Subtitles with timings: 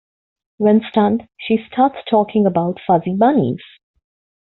[0.57, 3.61] When stunned, she starts talking about "fuzzy bunnies".